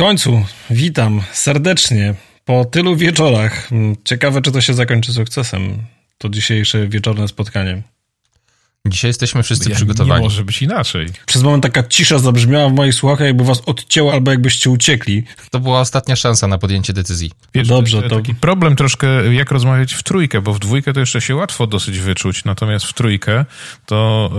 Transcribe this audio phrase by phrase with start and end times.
[0.00, 3.72] końcu, witam serdecznie po tylu wieczorach.
[3.72, 5.78] Mm, ciekawe, czy to się zakończy sukcesem,
[6.18, 7.82] to dzisiejsze wieczorne spotkanie.
[8.86, 10.20] Dzisiaj jesteśmy wszyscy ja przygotowani.
[10.20, 11.06] Nie może być inaczej.
[11.26, 15.24] Przez moment taka cisza zabrzmiała w moich słuchach, jakby was odcięło, albo jakbyście uciekli.
[15.50, 17.30] To była ostatnia szansa na podjęcie decyzji.
[17.54, 18.16] Wiesz, Dobrze, to...
[18.16, 21.98] Taki problem troszkę, jak rozmawiać w trójkę, bo w dwójkę to jeszcze się łatwo dosyć
[21.98, 23.44] wyczuć, natomiast w trójkę
[23.86, 24.30] to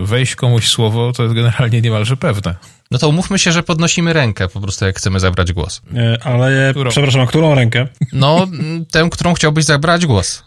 [0.00, 2.54] yy, wejść komuś słowo to jest generalnie niemalże pewne.
[2.92, 5.82] No to umówmy się, że podnosimy rękę po prostu, jak chcemy zabrać głos.
[5.96, 6.90] E, ale, którą?
[6.90, 7.88] przepraszam, a którą rękę?
[8.12, 8.46] No,
[8.90, 10.44] tę, którą chciałbyś zabrać głos.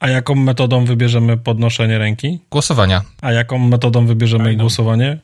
[0.00, 2.38] A jaką metodą wybierzemy podnoszenie ręki?
[2.50, 3.02] Głosowania.
[3.22, 4.60] A jaką metodą wybierzemy Fajną.
[4.60, 5.18] głosowanie?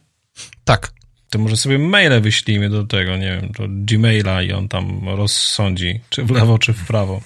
[0.65, 0.93] Tak.
[1.31, 6.01] To może sobie maile wyślijmy do tego, nie wiem, do Gmaila i on tam rozsądzi,
[6.11, 7.21] czy w lewo, czy w prawo.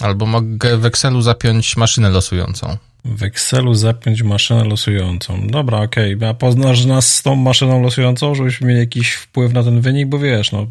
[0.00, 2.76] Albo mogę w Excelu zapiąć maszynę losującą.
[3.04, 5.46] W Excelu zapiąć maszynę losującą.
[5.46, 6.14] Dobra, okej.
[6.14, 6.28] Okay.
[6.28, 10.18] A poznasz nas z tą maszyną losującą, żebyśmy mieli jakiś wpływ na ten wynik, bo
[10.18, 10.66] wiesz, no,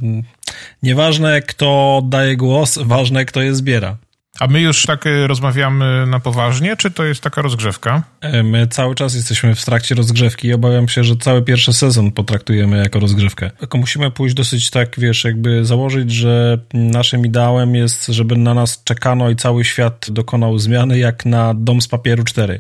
[0.84, 3.98] nieważne kto daje głos, ważne kto je zbiera.
[4.40, 8.04] A my już tak y, rozmawiamy na poważnie, czy to jest taka rozgrzewka?
[8.22, 12.12] E, my cały czas jesteśmy w trakcie rozgrzewki i obawiam się, że cały pierwszy sezon
[12.12, 13.52] potraktujemy jako rozgrzewkę.
[13.60, 18.84] Tylko musimy pójść dosyć tak, wiesz, jakby założyć, że naszym ideałem jest, żeby na nas
[18.84, 22.60] czekano i cały świat dokonał zmiany jak na Dom z Papieru 4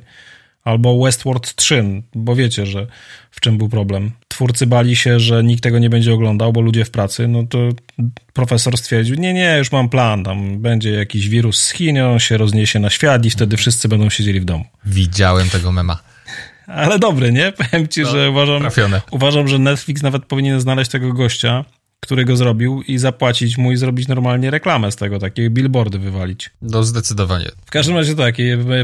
[0.69, 2.87] albo Westworld 3, bo wiecie, że
[3.31, 4.11] w czym był problem.
[4.27, 7.59] Twórcy bali się, że nikt tego nie będzie oglądał, bo ludzie w pracy, no to
[8.33, 12.37] profesor stwierdził, nie, nie, już mam plan, tam będzie jakiś wirus z Chin, on się
[12.37, 14.65] rozniesie na świat i wtedy wszyscy będą siedzieli w domu.
[14.85, 15.99] Widziałem tego mema.
[16.67, 17.51] Ale dobry, nie?
[17.51, 18.63] Powiem ci, no, że uważam,
[19.11, 21.65] uważam, że Netflix nawet powinien znaleźć tego gościa,
[21.99, 26.49] który go zrobił i zapłacić mu i zrobić normalnie reklamę z tego, takie billboardy wywalić.
[26.61, 27.45] No zdecydowanie.
[27.65, 28.35] W każdym razie tak,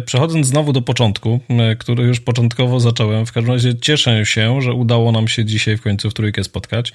[0.05, 1.39] przechodząc znowu do początku,
[1.79, 5.81] który już początkowo zacząłem, w każdym razie cieszę się, że udało nam się dzisiaj w
[5.81, 6.93] końcu w trójkę spotkać.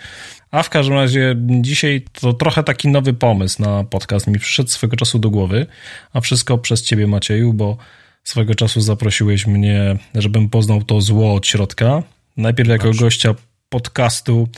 [0.51, 4.97] A w każdym razie dzisiaj to trochę taki nowy pomysł na podcast mi przyszedł swego
[4.97, 5.67] czasu do głowy,
[6.13, 7.77] a wszystko przez ciebie Macieju, bo
[8.25, 12.03] swego czasu zaprosiłeś mnie, żebym poznał to zło od środka.
[12.37, 13.01] Najpierw jako Dobrze.
[13.01, 13.35] gościa
[13.69, 14.49] podcastu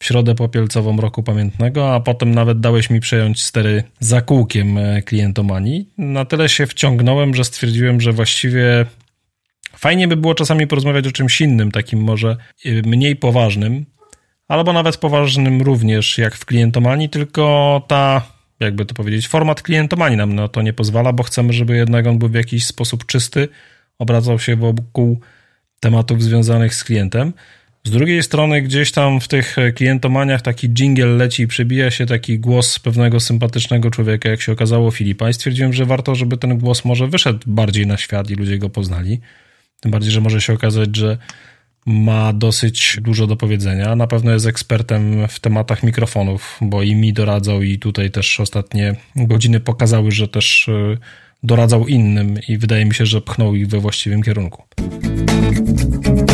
[0.00, 5.02] w środę popielcową roku pamiętnego, a potem nawet dałeś mi przejąć stery za kółkiem e,
[5.02, 5.88] klientomanii.
[5.98, 8.86] Na tyle się wciągnąłem, że stwierdziłem, że właściwie
[9.76, 13.86] fajnie by było czasami porozmawiać o czymś innym, takim może e, mniej poważnym,
[14.48, 18.22] albo nawet poważnym również jak w klientomanii, tylko ta,
[18.60, 22.18] jakby to powiedzieć, format klientomanii nam na to nie pozwala, bo chcemy, żeby jednak on
[22.18, 23.48] był w jakiś sposób czysty,
[23.98, 25.20] obracał się wokół
[25.80, 27.32] tematów związanych z klientem.
[27.84, 32.38] Z drugiej strony gdzieś tam w tych klientomaniach taki jingle leci i przebija się taki
[32.38, 36.84] głos pewnego sympatycznego człowieka, jak się okazało Filipa i stwierdziłem, że warto, żeby ten głos
[36.84, 39.20] może wyszedł bardziej na świat i ludzie go poznali.
[39.80, 41.18] Tym bardziej, że może się okazać, że
[41.86, 43.96] ma dosyć dużo do powiedzenia.
[43.96, 48.94] Na pewno jest ekspertem w tematach mikrofonów, bo i mi doradzał i tutaj też ostatnie
[49.16, 50.96] godziny pokazały, że też e,
[51.42, 54.62] doradzał innym i wydaje mi się, że pchnął ich we właściwym kierunku.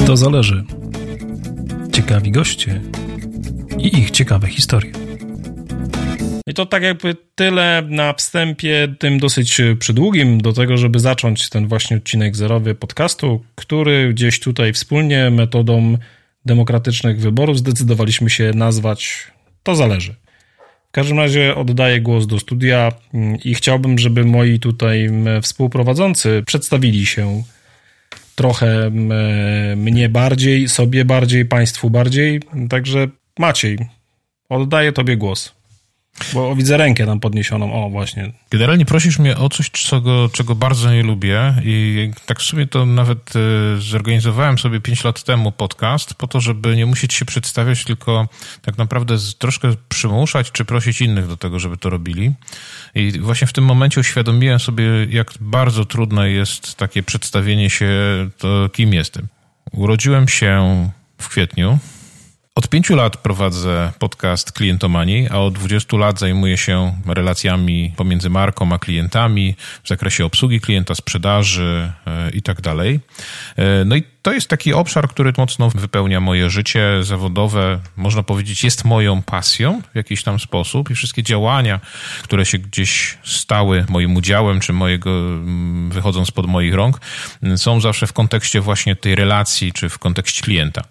[0.07, 0.65] To zależy
[1.97, 2.81] ciekawi goście
[3.79, 4.93] i ich ciekawe historie.
[6.47, 11.69] I to tak jakby tyle na wstępie, tym dosyć przydługim, do tego, żeby zacząć ten
[11.69, 15.99] właśnie odcinek zerowy podcastu, który gdzieś tutaj wspólnie metodą
[16.47, 19.27] demokratycznych wyborów zdecydowaliśmy się nazwać
[19.63, 20.15] To zależy.
[20.89, 22.93] W każdym razie oddaję głos do studia
[23.45, 25.11] i chciałbym, żeby moi tutaj
[25.43, 27.43] współprowadzący przedstawili się
[28.37, 28.91] trochę
[29.77, 32.41] mnie bardziej, sobie bardziej, państwu bardziej.
[32.71, 33.09] Także
[33.39, 33.79] Maciej,
[34.49, 35.56] oddaję tobie głos.
[36.35, 37.85] Bo widzę rękę tam podniesioną.
[37.85, 38.33] O, właśnie.
[38.51, 42.87] Generalnie prosisz mnie o coś, czego, czego bardzo nie lubię i tak w sumie to
[42.87, 43.41] nawet e,
[43.81, 48.29] zorganizowałem sobie 5 lat temu podcast po to, żeby nie musieć się przedstawiać, tylko
[48.63, 52.33] tak naprawdę troszkę przymuszać czy prosić innych do tego, żeby to robili.
[52.95, 57.89] I właśnie w tym momencie uświadomiłem sobie, jak bardzo trudne jest takie przedstawienie się,
[58.39, 59.27] to kim jestem.
[59.73, 61.79] Urodziłem się w kwietniu
[62.57, 68.73] od pięciu lat prowadzę podcast Klientomanii, a od 20 lat zajmuję się relacjami pomiędzy marką
[68.73, 73.01] a klientami w zakresie obsługi klienta, sprzedaży e, i tak dalej.
[73.57, 78.65] E, no i to jest taki obszar, który mocno wypełnia moje życie zawodowe, można powiedzieć,
[78.65, 81.81] jest moją pasją w jakiś tam sposób i wszystkie działania,
[82.23, 87.01] które się gdzieś stały moim udziałem, czy mojego, mm, wychodzą spod moich rąk,
[87.57, 90.83] są zawsze w kontekście właśnie tej relacji, czy w kontekście klienta.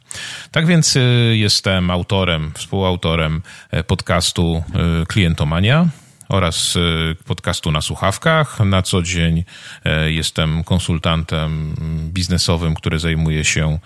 [0.51, 3.41] Tak więc y, jestem autorem, współautorem
[3.71, 4.63] e, podcastu
[5.03, 5.87] y, Klientomania
[6.29, 8.59] oraz y, podcastu na słuchawkach.
[8.59, 9.43] Na co dzień
[9.85, 11.75] e, jestem konsultantem
[12.13, 13.79] biznesowym, który zajmuje się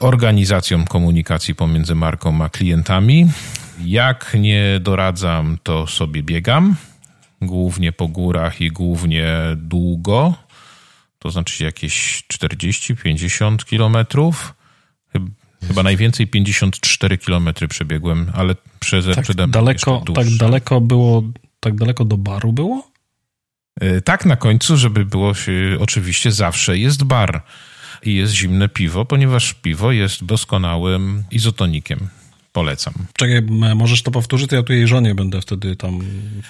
[0.00, 3.30] organizacją komunikacji pomiędzy marką a klientami.
[3.84, 6.76] Jak nie doradzam, to sobie biegam.
[7.42, 9.26] Głównie po górach i głównie
[9.56, 10.34] długo.
[11.18, 14.54] To znaczy jakieś 40-50 kilometrów.
[15.68, 21.22] Chyba najwięcej 54 kilometry przebiegłem, ale przez, tak przede daleko, Tak daleko było,
[21.60, 22.90] tak daleko do baru było?
[23.80, 27.42] E, tak na końcu, żeby było się, oczywiście zawsze jest bar
[28.02, 32.08] i jest zimne piwo, ponieważ piwo jest doskonałym izotonikiem.
[32.56, 32.94] Polecam.
[33.12, 33.42] Czekaj,
[33.74, 36.00] możesz to powtórzyć, to ja tu jej żonie będę wtedy tam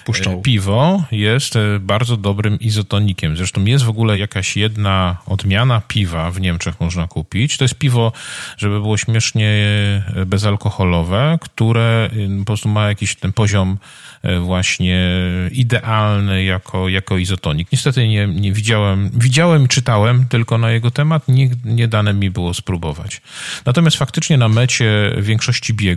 [0.05, 0.33] puszczał.
[0.33, 3.37] E, piwo jest e, bardzo dobrym izotonikiem.
[3.37, 7.57] Zresztą jest w ogóle jakaś jedna odmiana piwa w Niemczech można kupić.
[7.57, 8.11] To jest piwo,
[8.57, 9.51] żeby było śmiesznie
[10.25, 12.09] bezalkoholowe, które
[12.39, 13.77] po prostu ma jakiś ten poziom
[14.23, 15.09] E, właśnie
[15.51, 17.67] idealny jako, jako izotonik.
[17.71, 22.29] Niestety nie, nie widziałem, widziałem i czytałem tylko na jego temat, nie, nie dane mi
[22.29, 23.21] było spróbować.
[23.65, 25.96] Natomiast faktycznie na mecie większości biegów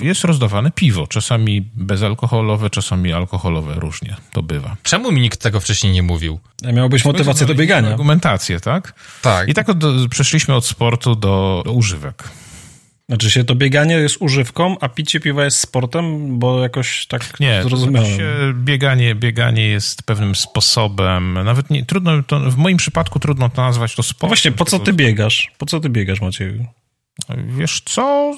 [0.00, 4.76] jest rozdawane piwo, czasami bezalkoholowe, czasami alkoholowe, różnie to bywa.
[4.82, 6.40] Czemu mi nikt tego wcześniej nie mówił?
[6.72, 7.88] Miałbyś motywację do biegania.
[7.88, 8.94] Argumentację, tak?
[9.22, 9.48] Tak.
[9.48, 9.78] I tak od,
[10.10, 12.24] przeszliśmy od sportu do, do używek.
[13.08, 17.62] Znaczy się to bieganie jest używką, a picie piwa jest sportem, bo jakoś tak nie,
[17.62, 18.10] zrozumiałem.
[18.10, 23.62] Nie, bieganie, bieganie jest pewnym sposobem, nawet nie, trudno, to, w moim przypadku trudno to
[23.62, 24.26] nazwać to sportem.
[24.26, 25.50] No właśnie, po co ty biegasz?
[25.58, 26.66] Po co ty biegasz, Macieju?
[27.36, 28.34] Wiesz co,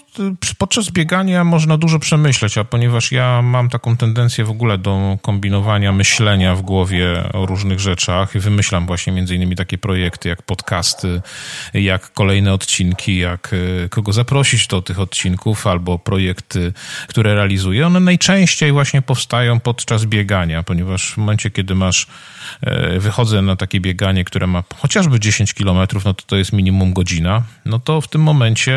[0.59, 5.93] podczas biegania można dużo przemyśleć, a ponieważ ja mam taką tendencję w ogóle do kombinowania
[5.93, 11.23] myślenia w głowie o różnych rzeczach i wymyślam właśnie między innymi takie projekty jak podcasty,
[11.75, 13.55] jak kolejne odcinki, jak
[13.85, 16.73] e, kogo zaprosić do tych odcinków albo projekty,
[17.09, 22.07] które realizuję, one najczęściej właśnie powstają podczas biegania, ponieważ w momencie, kiedy masz,
[22.99, 27.43] wychodzę na takie bieganie, które ma chociażby 10 kilometrów, no to to jest minimum godzina,
[27.65, 28.71] no to w tym momencie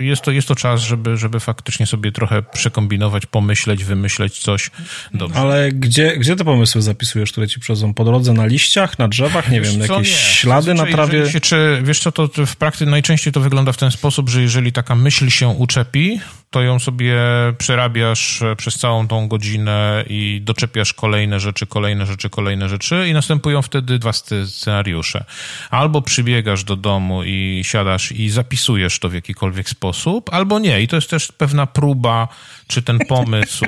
[0.00, 4.70] Y, jest to, jest to czas, żeby, żeby faktycznie sobie trochę przekombinować, pomyśleć, wymyśleć coś.
[5.14, 5.40] Dobrze.
[5.40, 7.94] Ale gdzie, gdzie te pomysły zapisujesz, które ci przychodzą?
[7.94, 10.16] Po drodze na liściach, na drzewach, nie wiesz wiem, jakieś nie.
[10.16, 11.30] ślady na trawie?
[11.30, 14.72] Się, czy, wiesz co, to w praktyce najczęściej to wygląda w ten sposób, że jeżeli
[14.72, 17.16] taka myśl się uczepi, to ją sobie
[17.58, 23.62] przerabiasz przez całą tą godzinę i doczepiasz kolejne rzeczy, kolejne rzeczy, kolejne rzeczy i następują
[23.62, 25.24] wtedy dwa scenariusze.
[25.70, 30.82] Albo przybiegasz do domu i siadasz i zapisujesz to w jakikolwiek sposób, albo nie.
[30.82, 32.28] I to jest też pewna próba,
[32.66, 33.64] czy ten pomysł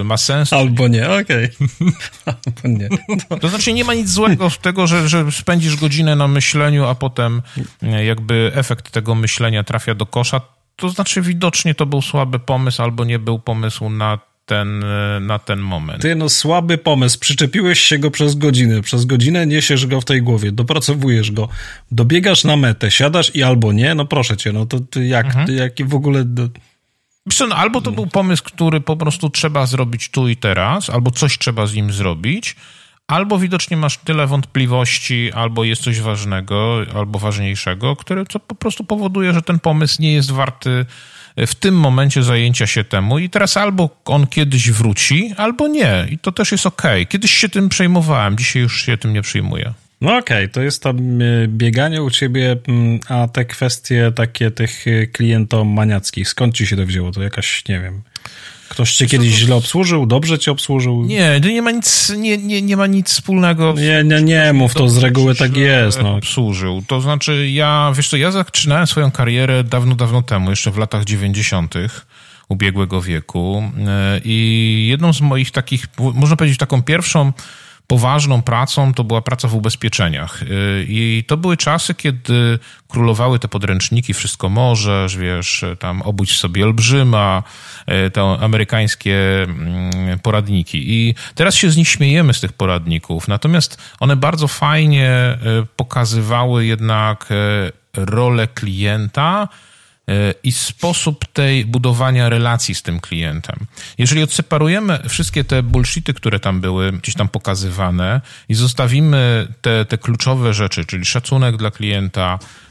[0.00, 0.52] y, ma sens.
[0.52, 1.44] Albo nie, okej.
[1.44, 1.92] Okay.
[2.46, 2.88] Albo nie.
[3.28, 3.36] To...
[3.36, 6.94] to znaczy nie ma nic złego w tego, że, że spędzisz godzinę na myśleniu, a
[6.94, 7.42] potem
[8.04, 10.40] jakby efekt tego myślenia trafia do kosza
[10.78, 14.84] to znaczy widocznie to był słaby pomysł albo nie był pomysł na ten,
[15.20, 16.02] na ten moment.
[16.02, 17.18] Ty, no słaby pomysł.
[17.18, 18.82] Przyczepiłeś się go przez godzinę.
[18.82, 21.48] Przez godzinę niesiesz go w tej głowie, dopracowujesz go,
[21.90, 25.46] dobiegasz na metę, siadasz i albo nie, no proszę cię, no to ty jak, mhm.
[25.46, 26.24] ty, jaki w ogóle...
[27.48, 31.38] No, albo to był pomysł, który po prostu trzeba zrobić tu i teraz, albo coś
[31.38, 32.56] trzeba z nim zrobić,
[33.08, 38.84] albo widocznie masz tyle wątpliwości, albo jest coś ważnego, albo ważniejszego, które co po prostu
[38.84, 40.86] powoduje, że ten pomysł nie jest warty
[41.36, 46.06] e, w tym momencie zajęcia się temu i teraz albo on kiedyś wróci, albo nie.
[46.10, 46.82] I to też jest ok.
[47.08, 49.72] Kiedyś się tym przejmowałem, dzisiaj już się tym nie przejmuję.
[50.00, 50.94] No okej, okay, to jest to
[51.48, 52.56] bieganie u ciebie,
[53.08, 57.12] a te kwestie takie tych e, klientom maniackich, skąd ci się to wzięło?
[57.12, 58.02] To jakaś, nie wiem,
[58.68, 61.04] Ktoś cię kiedyś źle obsłużył, dobrze cię obsłużył?
[61.04, 63.74] Nie, nie ma nic, nie, nie, nie ma nic wspólnego.
[63.76, 66.02] Nie, nie, nie mów, to z reguły tak jest.
[66.02, 66.16] No.
[66.16, 66.82] Obsłużył.
[66.86, 71.04] To znaczy, ja, wiesz co, ja zaczynałem swoją karierę dawno, dawno temu, jeszcze w latach
[71.04, 72.06] dziewięćdziesiątych
[72.48, 77.32] ubiegłego wieku e, i jedną z moich takich, można powiedzieć taką pierwszą
[77.88, 80.42] poważną pracą to była praca w ubezpieczeniach.
[80.42, 86.64] Y, I to były czasy, kiedy królowały te podręczniki, wszystko możesz, wiesz, tam obudź sobie
[86.64, 87.42] olbrzyma,
[88.06, 90.78] y, te amerykańskie mm, poradniki.
[90.92, 96.66] I teraz się z nich śmiejemy, z tych poradników, natomiast one bardzo fajnie y, pokazywały
[96.66, 97.28] jednak
[97.96, 99.48] rolę klienta,
[100.42, 103.56] i sposób tej budowania relacji z tym klientem.
[103.98, 109.98] Jeżeli odseparujemy wszystkie te bullshity, które tam były gdzieś tam pokazywane i zostawimy te, te
[109.98, 112.67] kluczowe rzeczy, czyli szacunek dla klienta, e,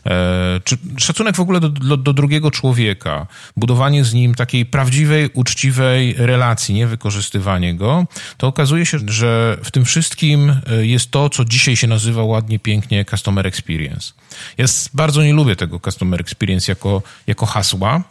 [0.64, 6.14] czy szacunek w ogóle do, do, do, drugiego człowieka, budowanie z nim takiej prawdziwej, uczciwej
[6.18, 8.06] relacji, nie wykorzystywanie go,
[8.38, 12.60] to okazuje się, że w tym wszystkim e, jest to, co dzisiaj się nazywa ładnie,
[12.60, 14.14] pięknie customer experience.
[14.58, 18.04] Ja bardzo nie lubię tego customer experience jako, jako hasła.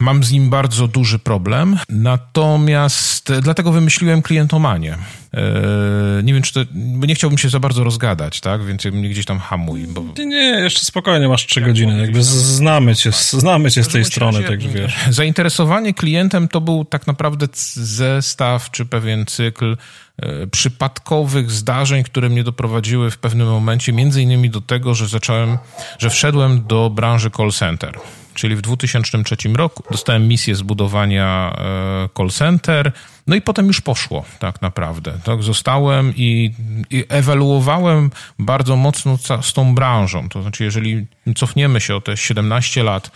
[0.00, 4.98] Mam z nim bardzo duży problem, natomiast dlatego wymyśliłem klientomanię.
[5.32, 8.64] Eee, nie wiem, czy to, bo nie chciałbym się za bardzo rozgadać, tak?
[8.64, 9.86] Więc mnie gdzieś tam hamuj.
[9.86, 10.04] Bo...
[10.18, 12.00] Nie, nie, jeszcze spokojnie, masz trzy godziny.
[12.00, 14.96] Jakby znamy cię, znamy cię z tej strony, także wiesz.
[15.10, 19.76] Zainteresowanie klientem to był tak naprawdę zestaw, czy pewien cykl
[20.16, 25.58] e, przypadkowych zdarzeń, które mnie doprowadziły w pewnym momencie, między innymi do tego, że zacząłem,
[25.98, 27.98] że wszedłem do branży call center
[28.38, 32.92] czyli w 2003 roku dostałem misję zbudowania e, call center,
[33.26, 35.18] no i potem już poszło tak naprawdę.
[35.24, 36.54] Tak, zostałem i,
[36.90, 40.28] i ewaluowałem bardzo mocno z tą branżą.
[40.28, 43.10] To znaczy, jeżeli cofniemy się o te 17 lat,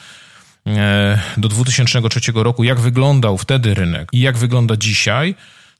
[0.67, 5.35] e, do 2003 roku, jak wyglądał wtedy rynek i jak wygląda dzisiaj,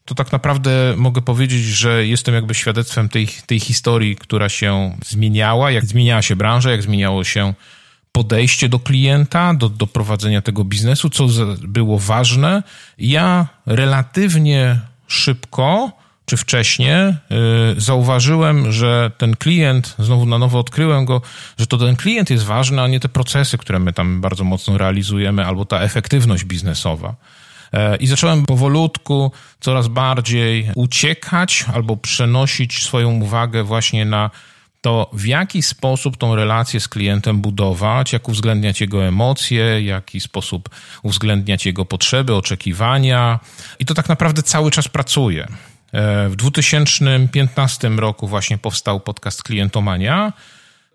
[0.05, 5.71] to tak naprawdę mogę powiedzieć, że jestem jakby świadectwem tej, tej historii, która się zmieniała,
[5.71, 7.55] jak zmieniała się branża, jak zmieniało się
[8.13, 11.27] podejście do klienta, do, do prowadzenia tego biznesu, co
[11.63, 12.63] było ważne.
[12.99, 15.93] Ja relatywnie szybko
[16.27, 17.17] czy wcześniej yy,
[17.77, 21.23] zauważyłem, że ten klient, znowu na nowo odkryłem go,
[21.59, 24.79] że to ten klient jest ważny, a nie te procesy, które my tam bardzo mocno
[24.79, 27.15] realizujemy, albo ta efektywność biznesowa.
[27.73, 34.31] E, I zacząłem powolutku coraz bardziej uciekać albo przenosić swoją uwagę właśnie na
[34.83, 40.21] to w jaki sposób tą relację z klientem budować, jak uwzględniać jego emocje, w jaki
[40.21, 40.69] sposób
[41.03, 43.41] uwzględniać jego potrzeby, oczekiwania.
[43.79, 45.49] I to tak naprawdę cały czas pracuje.
[45.93, 50.33] E, w 2015 roku właśnie powstał podcast Klientomania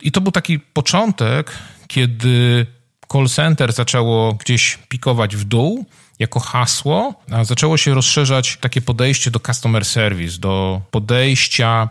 [0.02, 1.52] i to był taki początek,
[1.88, 2.66] kiedy
[3.12, 5.86] call center zaczęło gdzieś pikować w dół
[6.20, 11.90] jako hasło, a zaczęło się rozszerzać takie podejście do customer service, do podejścia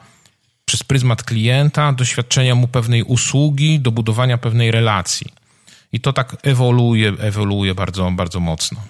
[0.67, 5.27] przez pryzmat klienta, doświadczenia mu pewnej usługi, do budowania pewnej relacji.
[5.93, 8.81] I to tak ewoluuje, ewoluuje bardzo, bardzo mocno.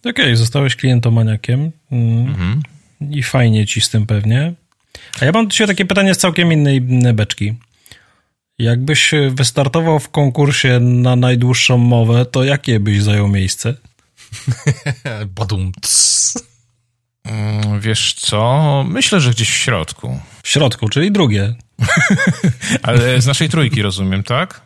[0.00, 2.28] Okej, okay, zostałeś klientomaniakiem mm.
[2.28, 2.62] mhm.
[3.10, 4.54] i fajnie ci z tym pewnie.
[5.20, 6.80] A ja mam dzisiaj takie pytanie z całkiem innej
[7.14, 7.54] beczki.
[8.58, 13.74] Jakbyś wystartował w konkursie na najdłuższą mowę, to jakie byś zajął miejsce?
[15.36, 15.72] Badum.
[17.24, 18.84] Mm, wiesz co?
[18.88, 20.20] Myślę, że gdzieś w środku.
[20.42, 21.54] W środku, czyli drugie.
[22.82, 24.60] Ale z naszej trójki rozumiem, tak?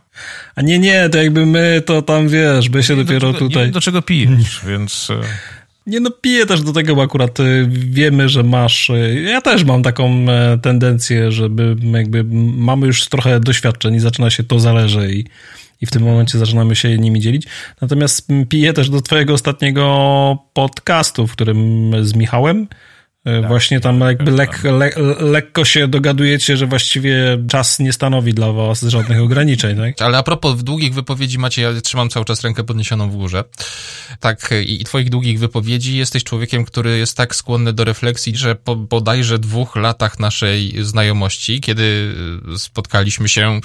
[0.54, 3.48] A nie, nie, to jakby my, to tam wiesz, by się nie dopiero do czego,
[3.48, 3.66] tutaj...
[3.66, 5.10] Nie do czego pijesz, więc...
[5.10, 5.20] E,
[5.86, 8.90] nie no, piję też do tego, bo akurat e, wiemy, że masz...
[8.90, 10.26] E, ja też mam taką
[10.62, 12.24] tendencję, żeby jakby
[12.56, 15.24] mamy już trochę doświadczeń i zaczyna się to zależy i
[15.80, 17.47] i w tym momencie zaczynamy się nimi dzielić.
[17.80, 22.66] Natomiast piję też do twojego ostatniego podcastu, w którym z Michałem
[23.49, 28.82] Właśnie tam jakby lek, le, lekko się dogadujecie, że właściwie czas nie stanowi dla was
[28.82, 30.02] żadnych ograniczeń, tak?
[30.02, 33.44] Ale a propos długich wypowiedzi, Macie, ja trzymam cały czas rękę podniesioną w górze.
[34.20, 38.54] Tak, i, i twoich długich wypowiedzi jesteś człowiekiem, który jest tak skłonny do refleksji, że
[38.54, 42.14] po bodajże dwóch latach naszej znajomości, kiedy
[42.56, 43.61] spotkaliśmy się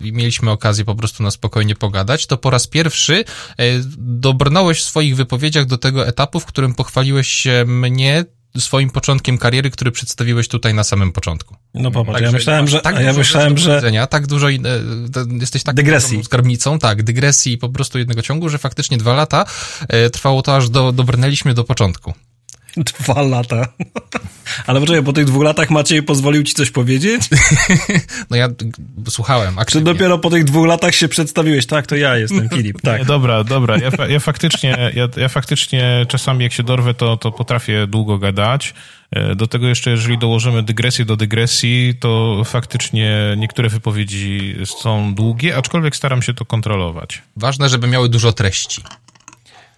[0.00, 3.24] i mieliśmy okazję po prostu na spokojnie pogadać, to po raz pierwszy
[3.58, 3.64] e,
[3.98, 8.24] dobrnąłeś w swoich wypowiedziach do tego etapu, w którym pochwaliłeś się mnie
[8.58, 11.56] swoim początkiem kariery, który przedstawiłeś tutaj na samym początku.
[11.74, 12.80] No popatrz, tak, ja myślałem, że...
[12.80, 13.82] Tak ja myślałem, że...
[14.10, 14.50] Tak dużo...
[14.50, 14.56] E,
[15.40, 16.24] jesteś tak dygresji.
[16.24, 19.44] skarbnicą, tak, dygresji po prostu jednego ciągu, że faktycznie dwa lata
[19.88, 22.14] e, trwało to, aż do, dobrnęliśmy do początku.
[23.00, 23.66] Dwa lata.
[24.66, 27.22] Ale poczekaj, po tych dwóch latach Maciej pozwolił ci coś powiedzieć?
[28.30, 28.48] No ja
[29.08, 29.80] słuchałem aktywnie.
[29.80, 31.66] Czy dopiero po tych dwóch latach się przedstawiłeś?
[31.66, 32.98] Tak, to ja jestem Filip, tak.
[32.98, 33.76] Nie, dobra, dobra.
[33.78, 38.74] Ja, ja, faktycznie, ja, ja faktycznie czasami jak się dorwę, to, to potrafię długo gadać.
[39.10, 45.56] E, do tego jeszcze, jeżeli dołożymy dygresję do dygresji, to faktycznie niektóre wypowiedzi są długie,
[45.56, 47.22] aczkolwiek staram się to kontrolować.
[47.36, 48.82] Ważne, żeby miały dużo treści.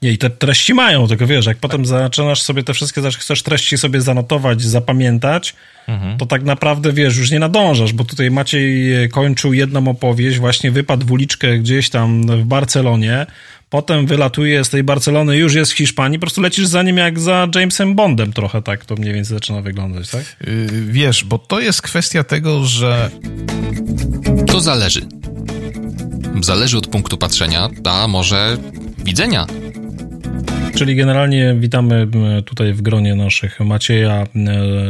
[0.03, 3.79] Nie, i te treści mają, tylko wiesz, jak potem zaczynasz sobie te wszystkie, chcesz treści
[3.79, 5.55] sobie zanotować, zapamiętać,
[5.89, 6.19] mhm.
[6.19, 11.07] to tak naprawdę, wiesz, już nie nadążasz, bo tutaj Maciej kończył jedną opowieść, właśnie wypadł
[11.07, 13.27] w uliczkę gdzieś tam w Barcelonie,
[13.71, 17.21] potem wylatuje z tej Barcelony, już jest w Hiszpanii, po prostu lecisz za nim jak
[17.21, 20.37] za Jamesem Bondem trochę tak to mniej więcej zaczyna wyglądać, tak?
[20.47, 23.11] Yy, wiesz, bo to jest kwestia tego, że...
[24.47, 25.01] To zależy.
[26.43, 28.57] Zależy od punktu patrzenia, a może
[29.05, 29.47] widzenia.
[30.81, 32.09] Czyli generalnie witamy
[32.45, 34.27] tutaj w gronie naszych Macieja,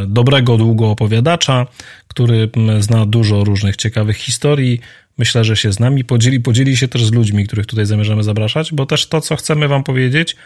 [0.07, 1.67] dobrego, długo opowiadacza,
[2.09, 4.81] który zna dużo różnych ciekawych historii.
[5.19, 8.73] Myślę, że się z nami podzieli, podzieli się też z ludźmi, których tutaj zamierzamy zapraszać,
[8.73, 10.37] bo też to, co chcemy wam powiedzieć,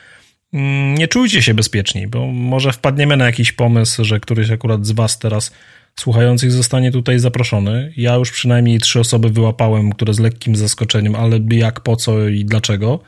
[0.98, 5.18] nie czujcie się bezpieczni, bo może wpadniemy na jakiś pomysł, że któryś akurat z was
[5.18, 5.52] teraz
[5.96, 7.92] słuchających zostanie tutaj zaproszony.
[7.96, 12.44] Ja już przynajmniej trzy osoby wyłapałem, które z lekkim zaskoczeniem, ale jak, po co i
[12.44, 13.00] dlaczego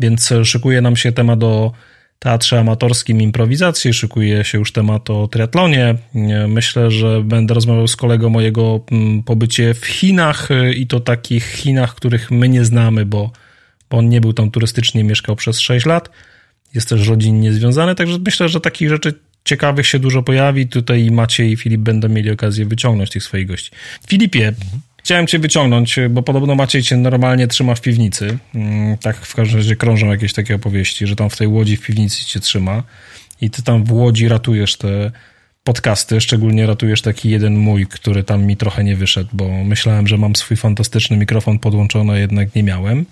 [0.00, 1.72] więc szykuje nam się temat o
[2.18, 5.94] teatrze amatorskim improwizacji, szykuje się już temat o triatlonie.
[6.48, 11.44] Myślę, że będę rozmawiał z kolegą o jego mm, pobycie w Chinach i to takich
[11.44, 13.32] Chinach, których my nie znamy, bo,
[13.90, 16.10] bo on nie był tam turystycznie, mieszkał przez 6 lat.
[16.74, 20.68] Jest też rodzinnie związany, także myślę, że takich rzeczy ciekawych się dużo pojawi.
[20.68, 23.70] Tutaj Maciej i Filip będą mieli okazję wyciągnąć tych swoich gości.
[24.08, 24.52] Filipie,
[25.10, 28.38] chciałem cię wyciągnąć, bo podobno Maciej cię normalnie trzyma w piwnicy.
[28.54, 31.80] Mm, tak w każdym razie krążą jakieś takie opowieści, że tam w tej łodzi w
[31.80, 32.82] piwnicy cię trzyma
[33.40, 35.10] i ty tam w łodzi ratujesz te
[35.64, 40.18] podcasty, szczególnie ratujesz taki jeden mój, który tam mi trochę nie wyszedł, bo myślałem, że
[40.18, 43.06] mam swój fantastyczny mikrofon podłączony, a jednak nie miałem.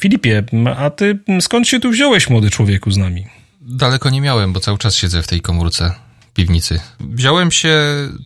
[0.00, 0.44] Filipie,
[0.76, 3.26] a ty skąd się tu wziąłeś, młody człowieku, z nami?
[3.60, 5.94] Daleko nie miałem, bo cały czas siedzę w tej komórce
[6.34, 6.80] piwnicy.
[7.00, 7.78] Wziąłem się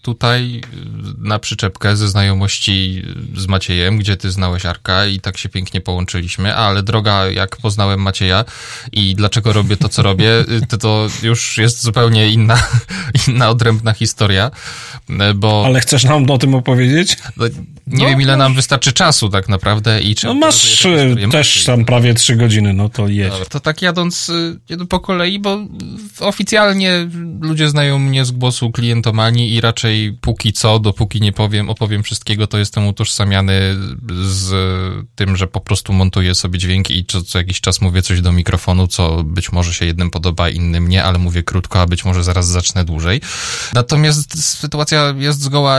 [0.02, 0.60] tutaj
[1.18, 3.02] na przyczepkę ze znajomości
[3.36, 8.00] z Maciejem, gdzie ty znałeś Arka i tak się pięknie połączyliśmy, ale droga, jak poznałem
[8.00, 8.44] Macieja
[8.92, 10.30] i dlaczego robię to, co robię,
[10.68, 12.62] to, to już jest zupełnie inna,
[13.28, 14.50] inna odrębna historia,
[15.34, 15.62] bo...
[15.66, 17.16] Ale chcesz nam o tym opowiedzieć?
[17.36, 17.46] No,
[17.86, 20.26] nie no, wiem, ile nam wystarczy czasu tak naprawdę i czy...
[20.26, 20.86] No masz
[21.30, 23.30] też tam prawie trzy godziny, no to jedź.
[23.30, 24.28] Dobra, to tak jadąc
[24.70, 25.58] y, po kolei, bo
[26.20, 27.08] oficjalnie
[27.40, 32.46] ludzie znają mnie z głosu klientomanii i raczej póki co, dopóki nie powiem, opowiem wszystkiego,
[32.46, 33.60] to jestem utożsamiany
[34.24, 34.52] z
[35.14, 38.32] tym, że po prostu montuję sobie dźwięki i co, co jakiś czas mówię coś do
[38.32, 42.24] mikrofonu, co być może się jednym podoba, innym nie, ale mówię krótko, a być może
[42.24, 43.20] zaraz zacznę dłużej.
[43.72, 45.78] Natomiast sytuacja jest zgoła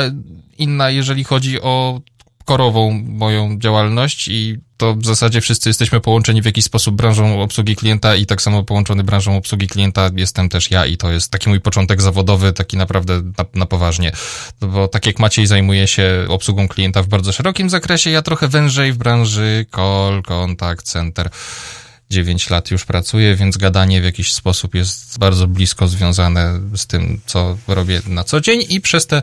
[0.58, 2.02] inna, jeżeli chodzi o
[2.46, 7.76] korową moją działalność i to w zasadzie wszyscy jesteśmy połączeni w jakiś sposób branżą obsługi
[7.76, 11.50] klienta i tak samo połączony branżą obsługi klienta jestem też ja i to jest taki
[11.50, 14.12] mój początek zawodowy, taki naprawdę na, na poważnie.
[14.62, 18.94] Bo tak jak Maciej zajmuje się obsługą klienta w bardzo szerokim zakresie, ja trochę wężej
[18.94, 21.30] w branży call, contact center.
[22.10, 27.22] 9 lat już pracuję, więc gadanie w jakiś sposób jest bardzo blisko związane z tym,
[27.26, 29.22] co robię na co dzień i przez te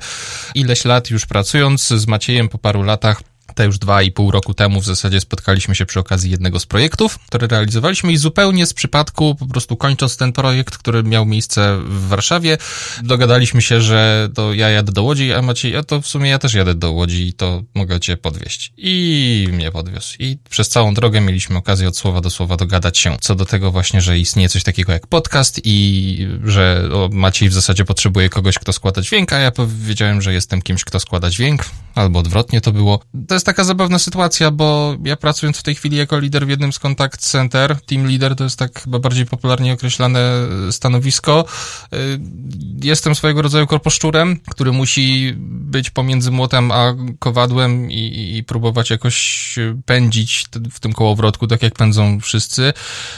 [0.54, 3.22] ileś lat już pracując z Maciejem po paru latach
[3.54, 6.66] te już dwa i pół roku temu w zasadzie spotkaliśmy się przy okazji jednego z
[6.66, 11.78] projektów, które realizowaliśmy i zupełnie z przypadku, po prostu kończąc ten projekt, który miał miejsce
[11.84, 12.58] w Warszawie,
[13.02, 16.38] dogadaliśmy się, że to ja jadę do Łodzi, a Maciej, ja to w sumie ja
[16.38, 18.72] też jadę do Łodzi i to mogę cię podwieźć.
[18.76, 20.16] I mnie podwiózł.
[20.18, 23.70] I przez całą drogę mieliśmy okazję od słowa do słowa dogadać się co do tego
[23.70, 28.72] właśnie, że istnieje coś takiego jak podcast i że Maciej w zasadzie potrzebuje kogoś, kto
[28.72, 33.00] składa dźwięk, a ja powiedziałem, że jestem kimś, kto składa dźwięk, albo odwrotnie to było.
[33.32, 36.72] To jest taka zabawna sytuacja, bo ja pracując w tej chwili jako lider w jednym
[36.72, 40.20] z contact center, team leader to jest tak chyba bardziej popularnie określane
[40.70, 41.44] stanowisko,
[41.94, 41.96] y,
[42.82, 49.54] jestem swojego rodzaju korposzczurem, który musi być pomiędzy młotem a kowadłem i, i próbować jakoś
[49.84, 52.72] pędzić w tym kołowrotku, tak jak pędzą wszyscy,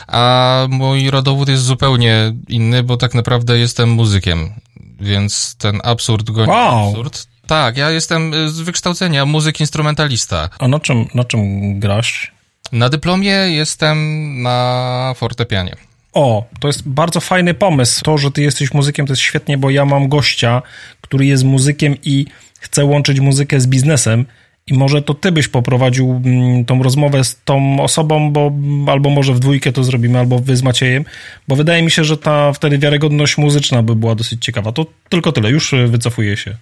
[0.07, 4.53] a mój rodowód jest zupełnie inny, bo tak naprawdę jestem muzykiem,
[5.01, 6.89] więc ten absurd goni wow.
[6.89, 10.51] absurd tak, ja jestem y, z wykształcenia muzyk instrumentalista.
[10.59, 11.41] A na czym, na czym
[11.81, 12.33] grasz?
[12.73, 13.97] Na dyplomie jestem
[14.43, 15.77] na fortepianie.
[16.13, 18.03] O, to jest bardzo fajny pomysł.
[18.05, 20.63] To, że ty jesteś muzykiem, to jest świetnie, bo ja mam gościa,
[21.01, 22.27] który jest muzykiem i
[22.61, 24.27] chce łączyć muzykę z biznesem.
[24.67, 28.53] I może to ty byś poprowadził mm, tą rozmowę z tą osobą, bo
[28.93, 31.05] albo może w dwójkę to zrobimy, albo wy z Maciejem,
[31.49, 34.73] bo wydaje mi się, że ta wtedy wiarygodność muzyczna by była dosyć ciekawa.
[34.73, 36.57] To tylko tyle, już y, wycofuję się.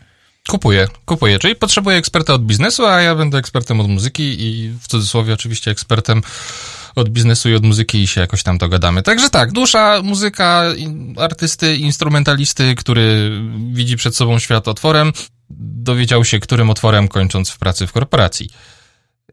[0.49, 1.39] Kupuję, kupuję.
[1.39, 5.71] Czyli potrzebuję eksperta od biznesu, a ja będę ekspertem od muzyki i w cudzysłowie oczywiście
[5.71, 6.23] ekspertem
[6.95, 9.03] od biznesu i od muzyki i się jakoś tam dogadamy.
[9.03, 10.65] Także tak, dusza, muzyka,
[11.17, 13.41] artysty, instrumentalisty, który
[13.73, 15.13] widzi przed sobą świat otworem,
[15.51, 18.49] dowiedział się, którym otworem kończąc w pracy w korporacji.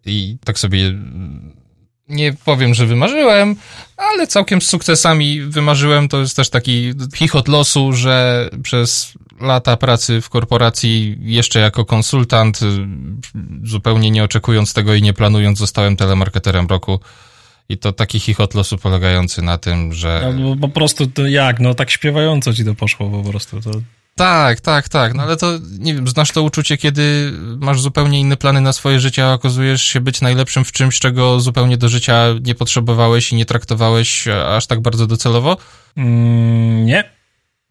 [0.06, 0.94] I tak sobie
[2.10, 3.56] nie powiem, że wymarzyłem,
[3.98, 6.08] ale całkiem z sukcesami wymarzyłem.
[6.08, 12.60] To jest też taki chichot losu, że przez lata pracy w korporacji, jeszcze jako konsultant,
[13.64, 17.00] zupełnie nie oczekując tego i nie planując, zostałem telemarketerem roku.
[17.70, 20.34] I to taki chichot losu polegający na tym, że...
[20.40, 23.62] No, po prostu to jak, no tak śpiewająco ci to poszło po prostu.
[23.62, 23.72] To...
[24.16, 25.14] Tak, tak, tak.
[25.14, 29.00] No ale to, nie wiem, znasz to uczucie, kiedy masz zupełnie inne plany na swoje
[29.00, 33.36] życie, a okazujesz się być najlepszym w czymś, czego zupełnie do życia nie potrzebowałeś i
[33.36, 35.58] nie traktowałeś aż tak bardzo docelowo?
[35.98, 37.19] Mm, nie.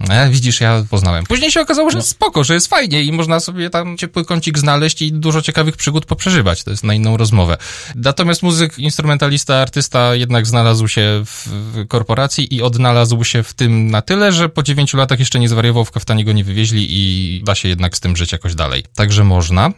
[0.01, 1.25] E, widzisz, ja poznałem.
[1.25, 2.05] Później się okazało, że no.
[2.05, 6.07] spoko, że jest fajnie i można sobie tam ciepły kącik znaleźć i dużo ciekawych przygód
[6.07, 6.65] poprzeżywać.
[6.65, 7.57] To jest na inną rozmowę.
[7.95, 11.49] Natomiast muzyk, instrumentalista, artysta jednak znalazł się w
[11.89, 15.85] korporacji i odnalazł się w tym na tyle, że po dziewięciu latach jeszcze nie zwariował,
[15.85, 18.85] w kaftanie go nie wywieźli i da się jednak z tym żyć jakoś dalej.
[18.95, 19.73] Także można.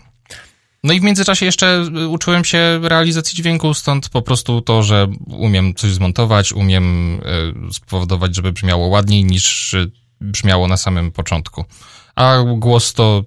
[0.84, 5.08] No i w międzyczasie jeszcze y, uczyłem się realizacji dźwięku, stąd po prostu to, że
[5.26, 7.14] umiem coś zmontować, umiem
[7.68, 11.64] y, spowodować, żeby brzmiało ładniej niż y, brzmiało na samym początku.
[12.16, 13.24] A głos to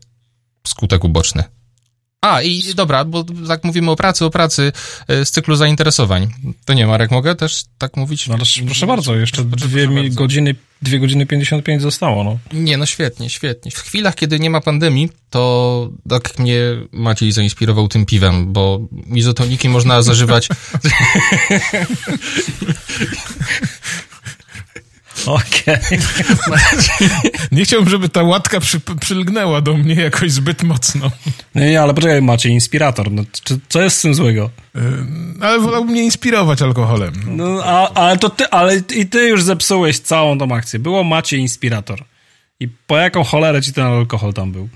[0.68, 1.44] skutek uboczny.
[2.24, 4.72] A, i dobra, bo tak mówimy o pracy, o pracy
[5.08, 6.28] z cyklu zainteresowań.
[6.66, 8.28] To nie, Marek, mogę też tak mówić?
[8.28, 10.16] No, proszę bardzo, jeszcze dwie bardzo.
[10.16, 12.40] godziny, dwie godziny 55 zostało, no.
[12.54, 13.72] Nie, no świetnie, świetnie.
[13.72, 16.60] W chwilach, kiedy nie ma pandemii, to tak mnie
[16.92, 20.48] Maciej zainspirował tym piwem, bo mizotoniki można zażywać...
[25.26, 25.78] Okej.
[25.78, 27.32] Okay.
[27.52, 31.12] nie chciałbym, żeby ta łatka przy, przylgnęła do mnie jakoś zbyt mocno.
[31.56, 33.12] Nie, nie, ale poczekaj, macie inspirator.
[33.12, 34.50] No, czy, co jest z tym złego?
[34.76, 34.82] Yy,
[35.42, 37.14] ale wolałbym nie inspirować alkoholem.
[37.28, 40.80] No, a, ale to ty, ale i ty już zepsułeś całą tą akcję.
[40.80, 42.04] Było macie inspirator.
[42.60, 44.70] I po jaką cholerę ci ten alkohol tam był?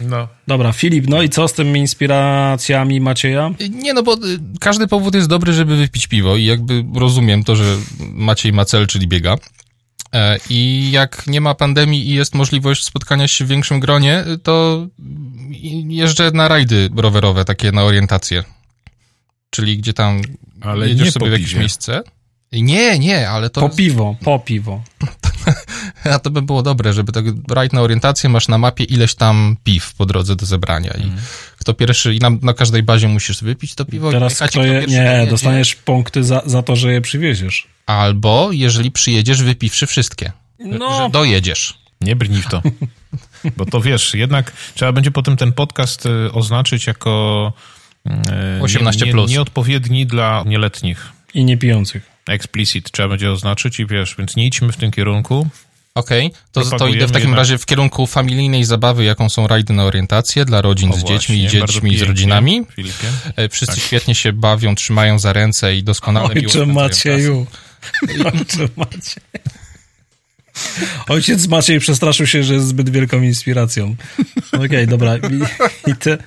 [0.00, 0.28] No.
[0.46, 3.50] Dobra, Filip, no i co z tymi inspiracjami Macieja?
[3.70, 4.18] Nie, no bo y,
[4.60, 7.76] każdy powód jest dobry, żeby wypić piwo i jakby rozumiem to, że
[8.12, 9.36] Maciej ma cel, czyli biega.
[10.14, 14.86] E, I jak nie ma pandemii i jest możliwość spotkania się w większym gronie, to
[15.88, 18.44] jeżdżę na rajdy rowerowe, takie na orientację.
[19.50, 20.22] Czyli gdzie tam
[20.60, 22.02] Ale jedziesz sobie w jakieś miejsce.
[22.52, 23.60] Nie, nie, ale to...
[23.60, 24.82] Po piwo, po piwo.
[26.04, 29.56] A to by było dobre, żeby tak rajd na orientację masz na mapie ileś tam
[29.64, 31.16] piw po drodze do zebrania i mm.
[31.58, 34.12] kto pierwszy, i na, na każdej bazie musisz sobie pić to piwo.
[34.12, 37.66] Teraz kto, kto je, nie, dostaniesz punkty za, za to, że je przywieziesz.
[37.90, 40.98] Albo jeżeli przyjedziesz wypiwszy wszystkie, no.
[40.98, 41.78] że dojedziesz.
[42.00, 42.62] Nie brnij w to.
[43.56, 47.52] Bo to wiesz, jednak trzeba będzie potem ten podcast y, oznaczyć jako
[48.60, 49.30] 18 y, nie, nie, plus.
[49.30, 51.08] nieodpowiedni dla nieletnich.
[51.34, 52.10] I niepijących.
[52.28, 55.48] Explicit trzeba będzie oznaczyć i wiesz, więc nie idźmy w tym kierunku.
[55.94, 56.70] Okej, okay.
[56.70, 60.44] to, to idę w takim razie w kierunku familijnej zabawy, jaką są rajdy na orientację
[60.44, 62.62] dla rodzin o z właśnie, dziećmi i dziećmi z rodzinami.
[62.76, 63.08] Filipie.
[63.36, 63.84] E, wszyscy tak.
[63.84, 67.46] świetnie się bawią, trzymają za ręce i doskonale Ojcze Macieju.
[68.26, 69.69] Ojcze Macieju.
[71.08, 73.96] Ojciec Maciej przestraszył się, że jest zbyt wielką inspiracją.
[74.52, 75.16] Okej, okay, dobra.
[75.16, 76.18] I, I, te,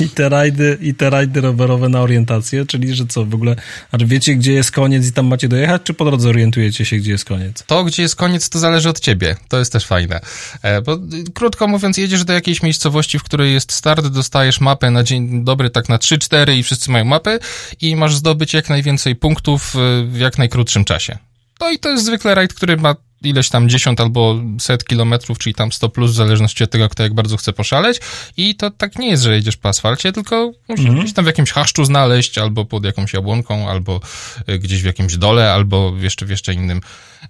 [0.00, 3.56] I te rajdy, i te rajdy rowerowe na orientację, czyli że co, w ogóle,
[3.92, 7.24] wiecie, gdzie jest koniec i tam macie dojechać, czy po drodze orientujecie się, gdzie jest
[7.24, 7.64] koniec?
[7.66, 9.36] To, gdzie jest koniec, to zależy od ciebie.
[9.48, 10.20] To jest też fajne.
[10.62, 10.98] E, bo
[11.34, 15.70] krótko mówiąc, jedziesz do jakiejś miejscowości, w której jest start, dostajesz mapę na dzień dobry,
[15.70, 17.38] tak na 3-4 i wszyscy mają mapy
[17.80, 21.18] i masz zdobyć jak najwięcej punktów w jak najkrótszym czasie.
[21.60, 25.54] No i to jest zwykle rajd, który ma ileś tam dziesiąt albo set kilometrów, czyli
[25.54, 28.00] tam 100 plus, w zależności od tego, kto jak bardzo chce poszaleć.
[28.36, 31.02] I to tak nie jest, że jedziesz po asfalcie, tylko musisz mm -hmm.
[31.02, 34.00] gdzieś tam w jakimś chaszczu znaleźć, albo pod jakąś jabłonką, albo
[34.46, 36.80] e, gdzieś w jakimś dole, albo jeszcze w jeszcze innym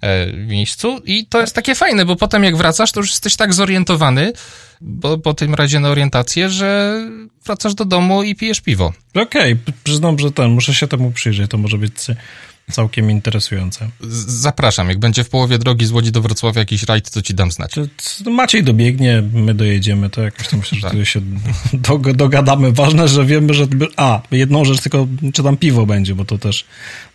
[0.01, 1.01] e, miejscu.
[1.05, 4.33] I to jest takie fajne, bo potem jak wracasz, to już jesteś tak zorientowany,
[4.81, 7.01] bo po tym razie na orientację, że
[7.45, 8.93] wracasz do domu i pijesz piwo.
[9.15, 11.93] Okej, okay, przyznam, że ten, muszę się temu przyjrzeć, to może być
[12.71, 13.89] całkiem interesujące.
[14.27, 17.51] Zapraszam, jak będzie w połowie drogi z Łodzi do Wrocławia jakiś rajd, to ci dam
[17.51, 17.71] znać.
[18.25, 21.07] Maciej dobiegnie, my dojedziemy, to jakoś tam myślę, że tak.
[21.07, 21.21] się
[22.15, 22.71] dogadamy.
[22.71, 23.67] Ważne, że wiemy, że...
[23.97, 26.65] A, jedną rzecz tylko, czy tam piwo będzie, bo to też